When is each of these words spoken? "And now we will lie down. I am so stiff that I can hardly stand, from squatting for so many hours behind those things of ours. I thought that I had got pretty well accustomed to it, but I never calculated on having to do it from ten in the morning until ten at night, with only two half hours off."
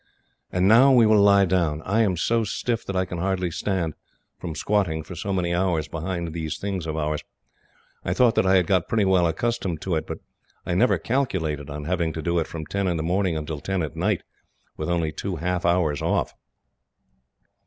"And 0.51 0.67
now 0.67 0.91
we 0.91 1.05
will 1.05 1.21
lie 1.21 1.45
down. 1.45 1.83
I 1.83 2.01
am 2.01 2.17
so 2.17 2.43
stiff 2.43 2.83
that 2.87 2.95
I 2.95 3.05
can 3.05 3.19
hardly 3.19 3.51
stand, 3.51 3.93
from 4.39 4.55
squatting 4.55 5.03
for 5.03 5.13
so 5.13 5.31
many 5.31 5.53
hours 5.53 5.87
behind 5.87 6.33
those 6.33 6.57
things 6.57 6.87
of 6.87 6.97
ours. 6.97 7.23
I 8.03 8.15
thought 8.15 8.33
that 8.33 8.45
I 8.47 8.55
had 8.55 8.65
got 8.65 8.87
pretty 8.87 9.05
well 9.05 9.27
accustomed 9.27 9.79
to 9.81 9.93
it, 9.95 10.07
but 10.07 10.17
I 10.65 10.73
never 10.73 10.97
calculated 10.97 11.69
on 11.69 11.83
having 11.85 12.13
to 12.13 12.21
do 12.23 12.39
it 12.39 12.47
from 12.47 12.65
ten 12.65 12.87
in 12.87 12.97
the 12.97 13.03
morning 13.03 13.37
until 13.37 13.59
ten 13.59 13.83
at 13.83 13.95
night, 13.95 14.23
with 14.75 14.89
only 14.89 15.11
two 15.11 15.35
half 15.35 15.67
hours 15.67 16.01
off." 16.01 16.33